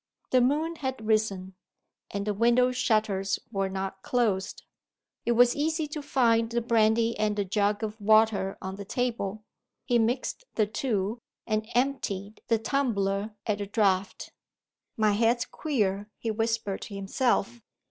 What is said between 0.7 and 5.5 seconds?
had risen; and the window shutters were not closed. It